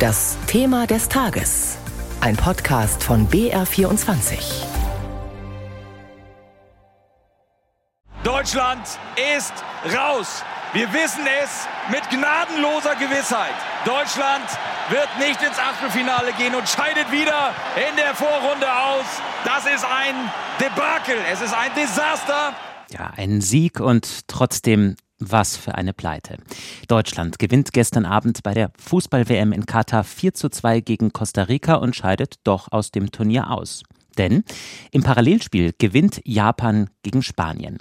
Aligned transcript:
Das 0.00 0.38
Thema 0.46 0.86
des 0.86 1.10
Tages. 1.10 1.76
Ein 2.22 2.34
Podcast 2.34 3.04
von 3.04 3.28
BR24. 3.28 4.64
Deutschland 8.24 8.80
ist 9.36 9.52
raus. 9.94 10.42
Wir 10.72 10.90
wissen 10.94 11.26
es 11.42 11.68
mit 11.90 12.00
gnadenloser 12.08 12.94
Gewissheit. 12.94 13.52
Deutschland 13.84 14.46
wird 14.88 15.10
nicht 15.18 15.42
ins 15.42 15.58
Achtelfinale 15.58 16.32
gehen 16.32 16.54
und 16.54 16.66
scheidet 16.66 17.12
wieder 17.12 17.52
in 17.76 17.94
der 17.96 18.14
Vorrunde 18.14 18.72
aus. 18.72 19.04
Das 19.44 19.66
ist 19.66 19.84
ein 19.84 20.14
Debakel. 20.58 21.16
Es 21.30 21.42
ist 21.42 21.52
ein 21.52 21.74
Desaster. 21.74 22.54
Ja, 22.88 23.12
ein 23.18 23.42
Sieg 23.42 23.80
und 23.80 24.26
trotzdem 24.28 24.96
was 25.20 25.56
für 25.56 25.76
eine 25.76 25.92
Pleite. 25.92 26.38
Deutschland 26.88 27.38
gewinnt 27.38 27.72
gestern 27.72 28.06
Abend 28.06 28.42
bei 28.42 28.54
der 28.54 28.72
Fußball-WM 28.78 29.52
in 29.52 29.66
Katar 29.66 30.02
4 30.02 30.34
zu 30.34 30.48
2 30.48 30.80
gegen 30.80 31.12
Costa 31.12 31.42
Rica 31.44 31.74
und 31.74 31.94
scheidet 31.94 32.36
doch 32.44 32.72
aus 32.72 32.90
dem 32.90 33.12
Turnier 33.12 33.50
aus. 33.50 33.82
Denn 34.18 34.42
im 34.90 35.02
Parallelspiel 35.02 35.72
gewinnt 35.78 36.20
Japan 36.24 36.90
gegen 37.02 37.22
Spanien. 37.22 37.78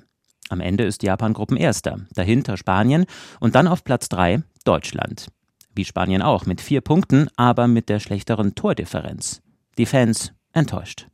Am 0.50 0.62
Ende 0.62 0.84
ist 0.84 1.04
Japan 1.04 1.34
Gruppenerster, 1.34 2.00
dahinter 2.14 2.58
Spanien 2.58 3.06
und 3.40 3.56
dann 3.56 3.68
auf 3.68 3.84
Platz 3.84 4.10
3 4.10 4.44
Deutschland. 4.66 5.28
Wie 5.76 5.86
Spanien 5.86 6.22
auch, 6.22 6.46
mit 6.46 6.62
vier 6.62 6.82
Punkten, 6.82 7.30
aber 7.38 7.68
mit 7.68 7.90
der 7.90 8.00
schlechteren 8.00 8.56
Tordifferenz. 8.56 9.42
Die 9.78 9.86
Fans 9.86 10.34
enttäuscht. 10.52 11.08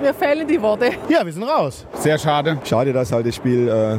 Mir 0.00 0.12
fehlen 0.12 0.46
die 0.46 0.60
Worte. 0.60 0.90
Ja, 1.08 1.24
wir 1.24 1.32
sind 1.32 1.42
raus. 1.42 1.86
Sehr 1.94 2.18
schade. 2.18 2.58
Schade, 2.64 2.92
dass 2.92 3.10
halt 3.10 3.26
das 3.26 3.34
Spiel 3.34 3.68
äh, 3.68 3.98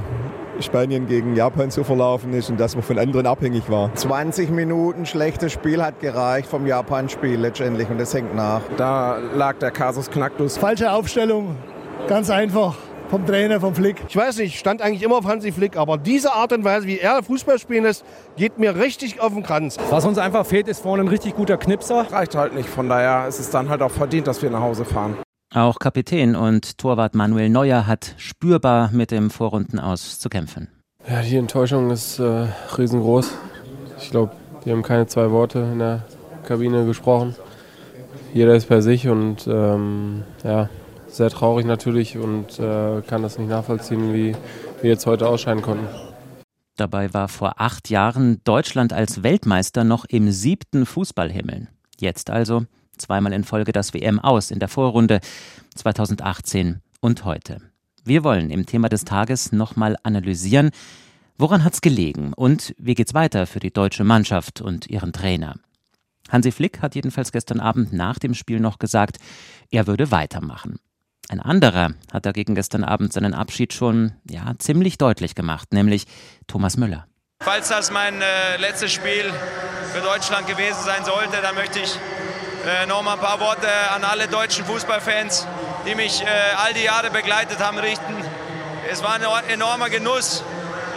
Spanien 0.62 1.08
gegen 1.08 1.36
Japan 1.36 1.72
so 1.72 1.84
verlaufen 1.84 2.34
ist 2.34 2.50
und 2.50 2.60
dass 2.60 2.76
man 2.76 2.84
von 2.84 3.00
anderen 3.00 3.26
abhängig 3.28 3.70
war. 3.70 3.94
20 3.94 4.50
Minuten 4.50 5.06
schlechtes 5.06 5.52
Spiel 5.52 5.84
hat 5.84 6.00
gereicht 6.00 6.50
vom 6.50 6.66
Japan-Spiel 6.68 7.40
letztendlich 7.40 7.90
und 7.90 8.00
das 8.00 8.14
hängt 8.14 8.36
nach. 8.36 8.62
Da 8.78 9.18
lag 9.36 9.58
der 9.58 9.72
Kasus 9.72 10.10
Knacktus. 10.10 10.58
Falsche 10.58 10.92
Aufstellung, 10.92 11.56
ganz 12.08 12.30
einfach. 12.30 12.76
Vom 13.10 13.26
Trainer, 13.26 13.60
vom 13.60 13.74
Flick. 13.74 14.04
Ich 14.08 14.16
weiß 14.16 14.38
nicht, 14.38 14.60
stand 14.60 14.84
eigentlich 14.84 15.02
immer 15.02 15.18
auf 15.18 15.26
Hansi 15.26 15.52
Flick, 15.52 15.78
aber 15.78 15.98
diese 15.98 16.32
Art 16.32 16.54
und 16.54 16.64
Weise, 16.64 16.86
wie 16.86 17.00
er 17.00 17.24
Fußball 17.24 17.58
spielen 17.58 17.84
lässt, 17.84 18.06
geht 18.38 18.60
mir 18.60 18.76
richtig 18.76 19.20
auf 19.20 19.34
den 19.34 19.42
Kranz. 19.42 19.78
Was 19.90 20.06
uns 20.06 20.20
einfach 20.20 20.46
fehlt, 20.46 20.68
ist 20.68 20.84
vorne 20.84 21.02
ein 21.02 21.08
richtig 21.08 21.36
guter 21.36 21.58
Knipser. 21.58 22.06
Reicht 22.12 22.36
halt 22.36 22.54
nicht, 22.54 22.70
von 22.70 22.88
daher 22.88 23.28
ist 23.28 23.40
es 23.40 23.50
dann 23.50 23.68
halt 23.68 23.82
auch 23.82 23.90
verdient, 23.90 24.28
dass 24.28 24.44
wir 24.44 24.52
nach 24.52 24.62
Hause 24.62 24.86
fahren. 24.86 25.18
Auch 25.52 25.80
Kapitän 25.80 26.36
und 26.36 26.78
Torwart 26.78 27.16
Manuel 27.16 27.50
Neuer 27.50 27.88
hat 27.88 28.14
spürbar 28.18 28.92
mit 28.92 29.10
dem 29.10 29.32
Vorrundenaus 29.32 30.20
zu 30.20 30.30
kämpfen. 30.30 30.68
Ja, 31.10 31.24
die 31.24 31.38
Enttäuschung 31.38 31.90
ist 31.90 32.20
äh, 32.20 32.46
riesengroß. 32.78 33.34
Ich 34.00 34.12
glaube, 34.12 34.34
die 34.64 34.72
haben 34.72 34.84
keine 34.84 35.08
zwei 35.08 35.32
Worte 35.32 35.60
in 35.60 35.80
der 35.80 36.06
Kabine 36.44 36.86
gesprochen. 36.86 37.36
Jeder 38.32 38.54
ist 38.54 38.70
bei 38.70 38.82
sich 38.82 39.08
und 39.08 39.48
ähm, 39.48 40.24
ja, 40.44 40.70
sehr 41.08 41.32
traurig 41.32 41.66
natürlich 41.66 42.16
und 42.16 42.60
äh, 42.60 43.02
kann 43.02 43.24
das 43.24 43.40
nicht 43.40 43.50
nachvollziehen, 43.50 44.14
wie 44.14 44.36
wir 44.82 44.90
jetzt 44.92 45.08
heute 45.08 45.28
ausscheiden 45.28 45.64
konnten. 45.64 45.88
Dabei 46.78 47.12
war 47.16 47.28
vor 47.28 47.54
acht 47.58 47.90
Jahren 47.90 48.40
Deutschland 48.44 48.94
als 48.94 49.24
Weltmeister 49.24 49.84
noch 49.84 50.06
im 50.06 50.30
siebten 50.30 50.86
Fußballhimmel. 50.86 51.70
Jetzt 52.00 52.30
also 52.30 52.66
zweimal 53.00 53.34
in 53.34 53.44
Folge 53.44 53.72
das 53.72 53.94
WM 53.94 54.20
aus 54.20 54.52
in 54.52 54.60
der 54.60 54.68
Vorrunde 54.68 55.20
2018 55.76 56.82
und 57.02 57.26
heute. 57.26 57.60
Wir 58.04 58.24
wollen 58.24 58.50
im 58.50 58.66
Thema 58.66 58.90
des 58.90 59.06
Tages 59.06 59.52
nochmal 59.52 59.98
analysieren, 60.04 60.72
woran 61.38 61.64
hat 61.64 61.74
es 61.74 61.82
gelegen 61.82 62.34
und 62.34 62.74
wie 62.78 62.96
geht's 62.96 63.14
weiter 63.14 63.48
für 63.48 63.60
die 63.60 63.72
deutsche 63.72 64.04
Mannschaft 64.04 64.62
und 64.62 64.88
ihren 64.88 65.14
Trainer. 65.14 65.56
Hansi 66.30 66.52
Flick 66.52 66.82
hat 66.82 66.96
jedenfalls 66.96 67.32
gestern 67.32 67.60
Abend 67.60 67.94
nach 67.94 68.20
dem 68.20 68.34
Spiel 68.34 68.60
noch 68.60 68.80
gesagt, 68.80 69.18
er 69.72 69.88
würde 69.88 70.12
weitermachen. 70.12 70.80
Ein 71.30 71.40
anderer 71.40 71.94
hat 72.12 72.26
dagegen 72.26 72.56
gestern 72.56 72.84
Abend 72.84 73.14
seinen 73.14 73.34
Abschied 73.34 73.74
schon 73.74 74.14
ja, 74.28 74.54
ziemlich 74.58 74.98
deutlich 74.98 75.36
gemacht, 75.36 75.74
nämlich 75.74 76.06
Thomas 76.48 76.76
Müller. 76.76 77.06
Falls 77.42 77.70
das 77.70 77.92
mein 77.92 78.22
äh, 78.22 78.58
letztes 78.58 78.92
Spiel 78.92 79.32
für 79.94 80.02
Deutschland 80.02 80.48
gewesen 80.48 80.84
sein 80.84 81.06
sollte, 81.06 81.42
dann 81.42 81.56
möchte 81.56 81.80
ich 81.80 81.98
äh, 82.66 82.86
noch 82.86 83.02
mal 83.04 83.14
ein 83.14 83.20
paar 83.20 83.40
Worte 83.40 83.68
an 83.94 84.04
alle 84.04 84.28
deutschen 84.28 84.66
Fußballfans, 84.66 85.48
die 85.86 85.96
mich 85.96 86.22
äh, 86.22 86.26
all 86.58 86.74
die 86.74 86.84
Jahre 86.84 87.10
begleitet 87.10 87.60
haben, 87.60 87.78
richten. 87.78 88.16
Es 88.92 89.04
war 89.04 89.14
ein 89.14 89.50
enormer 89.50 89.90
Genuss. 89.90 90.44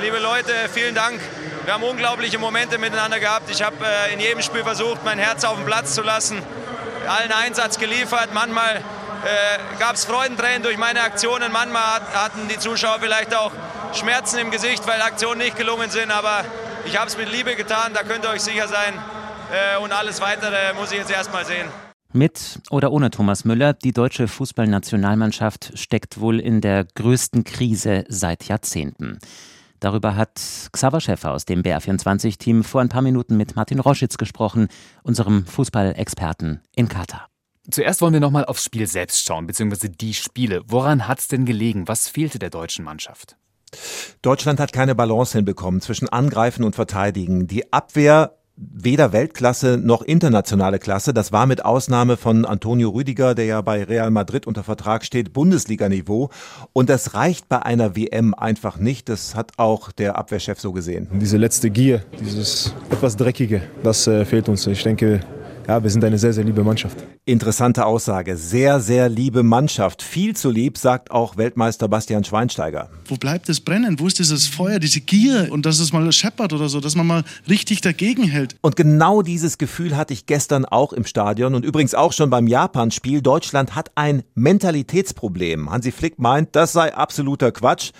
Liebe 0.01 0.19
Leute, 0.19 0.53
vielen 0.73 0.95
Dank. 0.95 1.21
Wir 1.65 1.75
haben 1.75 1.85
unglaubliche 1.85 2.39
Momente 2.39 2.79
miteinander 2.79 3.21
gehabt. 3.21 3.51
Ich 3.51 3.63
habe 3.63 3.77
äh, 3.85 4.13
in 4.13 4.21
jedem 4.21 4.43
Spiel 4.43 4.65
versucht, 4.65 5.05
mein 5.05 5.19
Herz 5.19 5.45
auf 5.45 5.57
den 5.57 5.65
Platz 5.65 5.95
zu 5.95 6.03
lassen, 6.03 6.43
allen 7.07 7.33
Einsatz 7.33 7.79
geliefert. 7.79 8.31
Manchmal 8.33 8.77
äh, 8.77 9.79
gab 9.79 9.95
es 9.95 10.05
Freudentränen 10.05 10.63
durch 10.63 10.79
meine 10.79 11.03
Aktionen. 11.03 11.53
Manchmal 11.53 11.83
hat, 11.83 12.15
hatten 12.15 12.49
die 12.49 12.59
Zuschauer 12.59 12.99
vielleicht 13.01 13.35
auch 13.37 13.53
Schmerzen 13.93 14.39
im 14.39 14.51
Gesicht, 14.51 14.87
weil 14.87 15.01
Aktionen 15.01 15.39
nicht 15.39 15.57
gelungen 15.57 15.91
sind. 15.91 16.11
Aber 16.11 16.45
ich 16.85 16.97
habe 16.97 17.07
es 17.07 17.17
mit 17.17 17.31
Liebe 17.31 17.55
getan, 17.55 17.95
da 17.95 18.03
könnt 18.03 18.25
ihr 18.25 18.31
euch 18.31 18.43
sicher 18.43 18.67
sein. 18.67 18.95
Äh, 19.53 19.79
und 19.83 19.93
alles 19.93 20.21
Weitere 20.23 20.73
muss 20.75 20.93
ich 20.93 20.99
jetzt 20.99 21.11
erstmal 21.11 21.45
sehen. 21.45 21.69
Mit 22.15 22.61
oder 22.71 22.91
ohne 22.91 23.11
Thomas 23.11 23.45
Müller, 23.45 23.75
die 23.75 23.93
deutsche 23.93 24.27
Fußballnationalmannschaft 24.29 25.73
steckt 25.79 26.21
wohl 26.21 26.41
in 26.41 26.61
der 26.61 26.85
größten 26.85 27.45
Krise 27.45 28.05
seit 28.09 28.45
Jahrzehnten. 28.45 29.19
Darüber 29.81 30.17
hat 30.17 30.41
Xaver 30.73 31.01
Schäffer 31.01 31.33
aus 31.33 31.45
dem 31.45 31.63
BR24-Team 31.63 32.65
vor 32.65 32.81
ein 32.81 32.89
paar 32.89 33.03
Minuten 33.03 33.37
mit 33.37 33.57
Martin 33.57 33.81
Roschitz 33.81 34.17
gesprochen, 34.17 34.69
unserem 35.03 35.45
Fußballexperten 35.45 36.63
in 36.75 36.89
Katar. 36.89 37.29
Zuerst 37.71 38.01
wollen 38.01 38.13
wir 38.13 38.21
nochmal 38.21 38.45
aufs 38.45 38.65
Spiel 38.65 38.87
selbst 38.87 39.25
schauen, 39.25 39.47
beziehungsweise 39.47 39.91
die 39.91 40.15
Spiele. 40.15 40.63
Woran 40.67 41.09
hat 41.09 41.19
es 41.19 41.29
denn 41.29 41.45
gelegen? 41.45 41.89
Was 41.89 42.09
fehlte 42.09 42.39
der 42.39 42.51
deutschen 42.51 42.85
Mannschaft? 42.85 43.37
Deutschland 44.21 44.61
hat 44.61 44.73
keine 44.73 44.95
Balance 44.95 45.37
hinbekommen 45.37 45.81
zwischen 45.81 46.09
Angreifen 46.09 46.65
und 46.65 46.75
Verteidigen. 46.75 47.47
Die 47.47 47.73
Abwehr 47.73 48.39
weder 48.57 49.13
Weltklasse 49.13 49.79
noch 49.83 50.03
internationale 50.03 50.79
Klasse. 50.79 51.15
Das 51.15 51.33
war 51.33 51.47
mit 51.47 51.65
Ausnahme 51.65 52.17
von 52.17 52.45
Antonio 52.45 52.91
Rüdiger, 52.91 53.35
der 53.35 53.47
ja 53.47 53.61
bei 53.61 53.85
Real 53.85 54.11
Madrid 54.11 54.47
unter 54.47 54.63
Vertrag 54.63 55.05
steht, 55.05 55.33
Bundesliga-Niveau. 55.33 56.31
Und 56.73 56.91
das 56.91 57.15
reicht 57.15 57.49
bei 57.49 57.63
einer 57.63 57.97
WM 57.97 58.35
einfach 58.35 58.79
nicht. 58.79 59.09
Das 59.09 59.35
hat 59.35 59.53
auch 59.57 59.91
der 59.93 60.17
Abwehrchef 60.17 60.61
so 60.61 60.73
gesehen. 60.73 61.09
Diese 61.13 61.39
letzte 61.39 61.71
Gier, 61.71 62.03
dieses 62.21 62.75
etwas 62.91 63.17
Dreckige, 63.17 63.63
das 63.83 64.07
äh, 64.07 64.25
fehlt 64.25 64.49
uns. 64.49 64.67
Ich 64.67 64.83
denke, 64.83 65.21
ja, 65.69 65.83
wir 65.83 65.91
sind 65.91 66.05
eine 66.05 66.19
sehr, 66.19 66.33
sehr 66.33 66.45
liebe 66.45 66.65
Mannschaft. 66.65 66.97
Interessante 67.25 67.87
Aussage. 67.87 68.37
Sehr, 68.37 68.81
sehr 68.81 69.09
liebe 69.09 69.43
Mannschaft. 69.43 70.03
Viel 70.03 70.35
zu 70.35 70.51
lieb, 70.51 70.79
sagt 70.79 71.11
auch 71.11 71.37
Weltmeister 71.37 71.89
Bastian 71.89 72.25
Schweinsteiger. 72.25 72.91
Wo 73.07 73.17
bleibt 73.17 73.49
das 73.49 73.61
Brennen? 73.61 73.99
Wo 74.01 74.07
ist 74.07 74.19
dieses 74.19 74.47
Feuer, 74.47 74.79
diese 74.79 75.01
Gier 75.01 75.49
und 75.51 75.67
dass 75.67 75.79
es 75.79 75.93
mal 75.93 76.11
scheppert 76.13 76.53
oder 76.53 76.69
so, 76.69 76.81
dass 76.81 76.97
man 76.97 77.07
mal 77.07 77.25
richtig 77.49 77.81
dagegen 77.81 78.25
hält? 78.25 78.57
Und 78.61 78.77
genau 78.77 79.23
dieses 79.23 79.59
Gefühl 79.59 79.97
hatte 79.97 80.13
ich 80.13 80.27
gestern 80.27 80.65
auch 80.65 80.93
im 80.93 81.05
Stadion 81.05 81.55
und 81.55 81.65
übrigens 81.65 81.95
auch 81.95 82.13
schon 82.13 82.31
beim 82.31 82.47
Japan-Spiel. 82.47 83.23
Deutschland 83.23 83.75
hat 83.75 83.93
ein 83.95 84.23
Mentalitätsproblem. 84.35 85.71
Hansi 85.71 85.93
Flick 85.93 86.19
meint, 86.19 86.57
das 86.57 86.73
sei 86.73 86.95
absoluter 86.95 87.53
Quatsch 87.53 87.93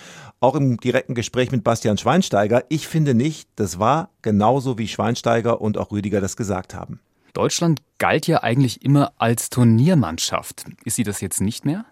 auch 0.43 0.55
im 0.55 0.77
direkten 0.77 1.15
Gespräch 1.15 1.51
mit 1.51 1.63
Bastian 1.63 1.97
Schweinsteiger. 1.97 2.65
Ich 2.67 2.89
finde 2.89 3.13
nicht, 3.13 3.47
das 3.55 3.79
war 3.79 4.09
genauso 4.21 4.77
wie 4.77 4.89
Schweinsteiger 4.89 5.61
und 5.61 5.77
auch 5.77 5.91
Rüdiger 5.91 6.19
das 6.19 6.35
gesagt 6.35 6.75
haben. 6.75 6.99
Deutschland 7.33 7.81
galt 7.97 8.27
ja 8.27 8.43
eigentlich 8.43 8.83
immer 8.83 9.13
als 9.17 9.49
Turniermannschaft. 9.49 10.65
Ist 10.83 10.95
sie 10.95 11.03
das 11.03 11.21
jetzt 11.21 11.41
nicht 11.41 11.65
mehr? 11.65 11.85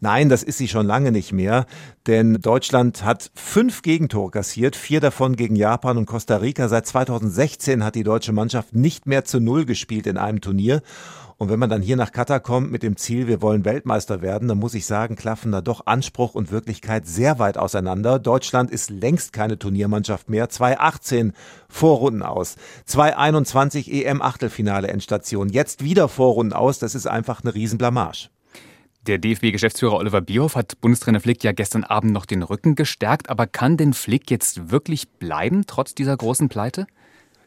Nein, 0.00 0.28
das 0.28 0.42
ist 0.42 0.58
sie 0.58 0.68
schon 0.68 0.86
lange 0.86 1.12
nicht 1.12 1.32
mehr, 1.32 1.66
denn 2.06 2.34
Deutschland 2.40 3.04
hat 3.04 3.30
fünf 3.34 3.82
Gegentore 3.82 4.30
kassiert, 4.30 4.76
vier 4.76 5.00
davon 5.00 5.36
gegen 5.36 5.56
Japan 5.56 5.98
und 5.98 6.06
Costa 6.06 6.36
Rica. 6.36 6.68
Seit 6.68 6.86
2016 6.86 7.84
hat 7.84 7.94
die 7.94 8.04
deutsche 8.04 8.32
Mannschaft 8.32 8.74
nicht 8.74 9.06
mehr 9.06 9.24
zu 9.24 9.40
Null 9.40 9.64
gespielt 9.64 10.06
in 10.06 10.16
einem 10.16 10.40
Turnier. 10.40 10.82
Und 11.40 11.48
wenn 11.48 11.58
man 11.58 11.70
dann 11.70 11.80
hier 11.80 11.96
nach 11.96 12.12
Katar 12.12 12.38
kommt 12.38 12.70
mit 12.70 12.82
dem 12.82 12.98
Ziel, 12.98 13.26
wir 13.26 13.40
wollen 13.40 13.64
Weltmeister 13.64 14.20
werden, 14.20 14.46
dann 14.46 14.58
muss 14.58 14.74
ich 14.74 14.84
sagen, 14.84 15.16
klaffen 15.16 15.52
da 15.52 15.62
doch 15.62 15.86
Anspruch 15.86 16.34
und 16.34 16.52
Wirklichkeit 16.52 17.06
sehr 17.06 17.38
weit 17.38 17.56
auseinander. 17.56 18.18
Deutschland 18.18 18.70
ist 18.70 18.90
längst 18.90 19.32
keine 19.32 19.58
Turniermannschaft 19.58 20.28
mehr. 20.28 20.50
2018 20.50 21.32
Vorrunden 21.66 22.22
aus. 22.22 22.56
2021 22.84 23.90
EM 23.90 24.20
Achtelfinale 24.20 24.88
Endstation. 24.88 25.48
Jetzt 25.48 25.82
wieder 25.82 26.08
Vorrunden 26.08 26.52
aus. 26.52 26.78
Das 26.78 26.94
ist 26.94 27.06
einfach 27.06 27.42
eine 27.42 27.54
Riesenblamage. 27.54 28.28
Der 29.06 29.16
DFB-Geschäftsführer 29.18 29.96
Oliver 29.96 30.20
Bierhoff 30.20 30.56
hat 30.56 30.78
Bundestrainer 30.82 31.20
Flick 31.20 31.42
ja 31.42 31.52
gestern 31.52 31.84
Abend 31.84 32.12
noch 32.12 32.26
den 32.26 32.42
Rücken 32.42 32.74
gestärkt. 32.74 33.30
Aber 33.30 33.46
kann 33.46 33.78
denn 33.78 33.94
Flick 33.94 34.30
jetzt 34.30 34.70
wirklich 34.70 35.08
bleiben, 35.08 35.64
trotz 35.66 35.94
dieser 35.94 36.16
großen 36.16 36.50
Pleite? 36.50 36.86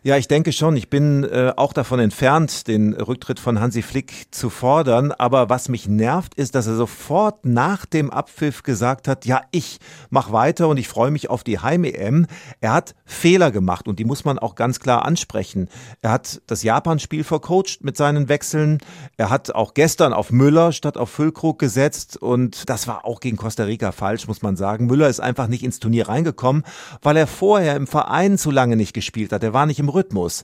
Ja, 0.06 0.18
ich 0.18 0.28
denke 0.28 0.52
schon. 0.52 0.76
Ich 0.76 0.90
bin 0.90 1.24
äh, 1.24 1.54
auch 1.56 1.72
davon 1.72 1.98
entfernt, 2.02 2.68
den 2.68 2.94
Rücktritt 2.94 3.40
von 3.40 3.62
Hansi 3.62 3.82
Flick 3.82 4.26
zu 4.32 4.50
fordern. 4.50 5.14
Aber 5.14 5.50
was 5.50 5.70
mich 5.70 5.88
nervt, 5.88 6.36
ist, 6.36 6.56
dass 6.56 6.68
er 6.68 6.76
sofort 6.76 7.46
nach 7.46 7.86
dem 7.86 8.12
Abpfiff 8.12 8.64
gesagt 8.64 9.08
hat, 9.08 9.26
ja, 9.26 9.40
ich 9.52 9.78
mach 10.10 10.34
weiter 10.34 10.68
und 10.68 10.76
ich 10.76 10.90
freue 10.90 11.10
mich 11.10 11.30
auf 11.30 11.46
die 11.46 11.60
Heim-EM. 11.60 12.28
Er 12.60 12.74
hat 12.74 12.96
Fehler 13.06 13.50
gemacht 13.50 13.88
und 13.88 13.98
die 13.98 14.04
muss 14.04 14.26
man 14.26 14.40
auch 14.40 14.56
ganz 14.56 14.82
klar 14.82 15.06
ansprechen. 15.06 15.70
Er 16.02 16.12
hat 16.12 16.42
das 16.48 16.64
Japan-Spiel 16.64 17.24
vercoacht 17.24 17.82
mit 17.82 17.96
seinen 17.96 18.28
Wechseln. 18.28 18.80
Er 19.16 19.30
hat 19.30 19.56
auch 19.56 19.74
gestern 19.74 20.12
auf 20.12 20.32
Müller 20.32 20.74
statt 20.74 20.98
auf 20.98 21.12
Füllkrug 21.12 21.60
gesetzt 21.60 22.18
und 22.18 22.70
das 22.70 22.90
war 22.90 23.06
auch 23.06 23.22
gegen 23.22 23.38
Costa 23.38 23.64
Rica 23.64 23.94
falsch, 23.94 24.28
muss 24.28 24.42
man 24.42 24.58
sagen. 24.58 24.86
Müller 24.88 25.08
ist 25.08 25.22
einfach 25.22 25.48
nicht 25.48 25.64
ins 25.64 25.80
Turnier 25.80 26.10
reingekommen, 26.10 26.64
weil 27.02 27.16
er 27.16 27.26
vorher 27.26 27.78
im 27.78 27.88
Verein 27.88 28.38
zu 28.38 28.52
lange 28.52 28.76
nicht 28.76 28.94
gespielt 28.94 29.32
hat. 29.32 29.44
Er 29.44 29.54
war 29.54 29.66
nicht 29.66 29.80
im 29.80 29.93
Rhythmus. 29.94 30.44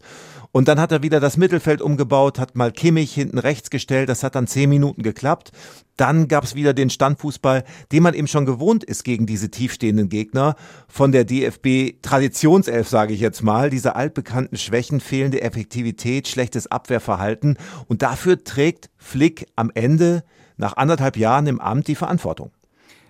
Und 0.51 0.67
dann 0.67 0.79
hat 0.79 0.91
er 0.91 1.03
wieder 1.03 1.19
das 1.19 1.37
Mittelfeld 1.37 1.79
umgebaut, 1.79 2.39
hat 2.39 2.55
mal 2.55 2.71
Kimmich 2.71 3.13
hinten 3.13 3.37
rechts 3.37 3.69
gestellt, 3.69 4.09
das 4.09 4.23
hat 4.23 4.33
dann 4.33 4.47
zehn 4.47 4.69
Minuten 4.69 5.03
geklappt. 5.03 5.51
Dann 5.95 6.27
gab 6.27 6.43
es 6.43 6.55
wieder 6.55 6.73
den 6.73 6.89
Standfußball, 6.89 7.63
den 7.91 8.01
man 8.01 8.15
eben 8.15 8.27
schon 8.27 8.47
gewohnt 8.47 8.83
ist 8.83 9.03
gegen 9.03 9.27
diese 9.27 9.51
tiefstehenden 9.51 10.09
Gegner. 10.09 10.55
Von 10.87 11.11
der 11.11 11.23
DFB 11.23 12.01
Traditionself, 12.01 12.89
sage 12.89 13.13
ich 13.13 13.19
jetzt 13.19 13.43
mal, 13.43 13.69
diese 13.69 13.95
altbekannten 13.95 14.57
Schwächen, 14.57 15.01
fehlende 15.01 15.41
Effektivität, 15.41 16.27
schlechtes 16.27 16.65
Abwehrverhalten. 16.65 17.57
Und 17.87 18.01
dafür 18.01 18.43
trägt 18.43 18.89
Flick 18.97 19.45
am 19.55 19.71
Ende 19.75 20.23
nach 20.57 20.77
anderthalb 20.77 21.15
Jahren 21.15 21.45
im 21.45 21.59
Amt 21.59 21.87
die 21.87 21.95
Verantwortung. 21.95 22.51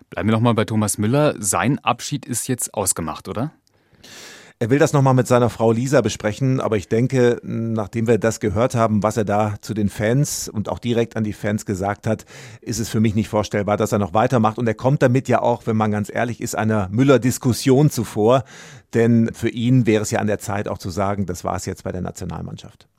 Bleiben 0.09 0.27
wir 0.27 0.33
nochmal 0.33 0.56
bei 0.56 0.65
Thomas 0.65 0.97
Müller. 0.97 1.36
Sein 1.39 1.80
Abschied 1.80 2.25
ist 2.25 2.47
jetzt 2.47 2.74
ausgemacht, 2.74 3.27
oder? 3.27 3.51
Er 4.61 4.69
will 4.69 4.77
das 4.77 4.91
nochmal 4.91 5.13
mit 5.13 5.25
seiner 5.25 5.50
Frau 5.50 5.71
Lisa 5.71 6.01
besprechen, 6.01 6.59
aber 6.59 6.75
ich 6.75 6.89
denke, 6.89 7.39
nachdem 7.44 8.07
wir 8.07 8.17
das 8.17 8.41
gehört 8.41 8.75
haben, 8.75 9.01
was 9.03 9.15
er 9.15 9.23
da 9.23 9.56
zu 9.61 9.73
den 9.73 9.88
Fans 9.88 10.50
und 10.50 10.67
auch 10.67 10.79
direkt 10.79 11.15
an 11.15 11.23
die 11.23 11.31
Fans 11.31 11.65
gesagt 11.65 12.06
hat, 12.06 12.25
ist 12.59 12.79
es 12.79 12.89
für 12.89 13.00
mich 13.00 13.15
nicht 13.15 13.29
vorstellbar, 13.29 13.77
dass 13.77 13.94
er 13.94 14.00
noch 14.00 14.13
weitermacht. 14.13 14.57
Und 14.57 14.67
er 14.67 14.73
kommt 14.73 15.01
damit 15.01 15.29
ja 15.29 15.41
auch, 15.41 15.65
wenn 15.65 15.77
man 15.77 15.91
ganz 15.91 16.13
ehrlich 16.13 16.41
ist, 16.41 16.56
einer 16.56 16.89
Müller-Diskussion 16.89 17.89
zuvor. 17.89 18.44
Denn 18.94 19.33
für 19.33 19.47
ihn 19.47 19.85
wäre 19.85 20.03
es 20.03 20.11
ja 20.11 20.19
an 20.19 20.27
der 20.27 20.39
Zeit 20.39 20.67
auch 20.67 20.77
zu 20.77 20.89
sagen, 20.89 21.25
das 21.25 21.45
war 21.45 21.55
es 21.55 21.65
jetzt 21.65 21.85
bei 21.85 21.94
der 21.94 22.01
Nationalmannschaft. 22.01 22.89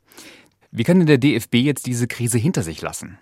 Wie 0.71 0.83
kann 0.83 0.97
denn 0.97 1.05
der 1.05 1.19
DFB 1.19 1.57
jetzt 1.57 1.85
diese 1.85 2.07
Krise 2.07 2.39
hinter 2.39 2.63
sich 2.63 2.81
lassen? 2.81 3.19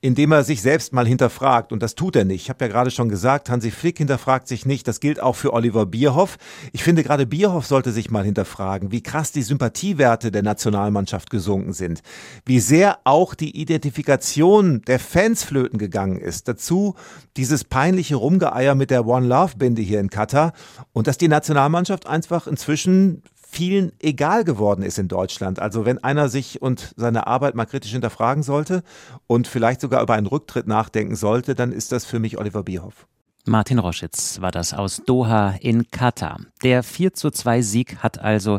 Indem 0.00 0.32
er 0.32 0.44
sich 0.44 0.62
selbst 0.62 0.92
mal 0.92 1.06
hinterfragt. 1.06 1.72
Und 1.72 1.82
das 1.82 1.94
tut 1.94 2.16
er 2.16 2.24
nicht. 2.24 2.42
Ich 2.42 2.48
habe 2.50 2.64
ja 2.64 2.70
gerade 2.70 2.90
schon 2.90 3.08
gesagt, 3.08 3.50
Hansi 3.50 3.70
Flick 3.70 3.98
hinterfragt 3.98 4.48
sich 4.48 4.66
nicht. 4.66 4.86
Das 4.88 5.00
gilt 5.00 5.20
auch 5.20 5.36
für 5.36 5.52
Oliver 5.52 5.86
Bierhoff. 5.86 6.36
Ich 6.72 6.82
finde, 6.82 7.02
gerade 7.02 7.26
Bierhoff 7.26 7.66
sollte 7.66 7.92
sich 7.92 8.10
mal 8.10 8.24
hinterfragen, 8.24 8.92
wie 8.92 9.02
krass 9.02 9.32
die 9.32 9.42
Sympathiewerte 9.42 10.30
der 10.30 10.42
Nationalmannschaft 10.42 11.30
gesunken 11.30 11.72
sind. 11.72 12.02
Wie 12.44 12.60
sehr 12.60 12.98
auch 13.04 13.34
die 13.34 13.60
Identifikation 13.60 14.82
der 14.82 14.98
Fans 14.98 15.44
flöten 15.44 15.78
gegangen 15.78 16.18
ist. 16.18 16.48
Dazu 16.48 16.94
dieses 17.36 17.64
peinliche 17.64 18.16
Rumgeeier 18.16 18.74
mit 18.74 18.90
der 18.90 19.06
One 19.06 19.26
Love 19.26 19.56
Binde 19.56 19.82
hier 19.82 20.00
in 20.00 20.10
Katar. 20.10 20.52
Und 20.92 21.06
dass 21.06 21.18
die 21.18 21.28
Nationalmannschaft 21.28 22.06
einfach 22.06 22.46
inzwischen 22.46 23.22
vielen 23.54 23.92
egal 24.00 24.42
geworden 24.44 24.82
ist 24.82 24.98
in 24.98 25.06
Deutschland. 25.06 25.60
Also 25.60 25.84
wenn 25.84 26.02
einer 26.02 26.28
sich 26.28 26.60
und 26.60 26.92
seine 26.96 27.28
Arbeit 27.28 27.54
mal 27.54 27.66
kritisch 27.66 27.92
hinterfragen 27.92 28.42
sollte 28.42 28.82
und 29.28 29.46
vielleicht 29.46 29.80
sogar 29.80 30.02
über 30.02 30.14
einen 30.14 30.26
Rücktritt 30.26 30.66
nachdenken 30.66 31.14
sollte, 31.14 31.54
dann 31.54 31.70
ist 31.70 31.92
das 31.92 32.04
für 32.04 32.18
mich 32.18 32.36
Oliver 32.36 32.64
Bierhoff. 32.64 33.06
Martin 33.46 33.78
Roschitz 33.78 34.40
war 34.40 34.50
das 34.50 34.74
aus 34.74 35.02
Doha 35.06 35.54
in 35.60 35.90
Katar. 35.90 36.40
Der 36.62 36.82
4 36.82 37.12
zu 37.14 37.30
2 37.30 37.62
Sieg 37.62 37.98
hat 37.98 38.18
also 38.18 38.58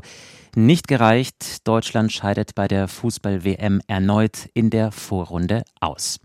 nicht 0.55 0.87
gereicht. 0.87 1.67
Deutschland 1.67 2.13
scheidet 2.13 2.55
bei 2.55 2.67
der 2.67 2.87
Fußball-WM 2.87 3.81
erneut 3.87 4.47
in 4.53 4.69
der 4.69 4.91
Vorrunde 4.91 5.63
aus. 5.81 6.19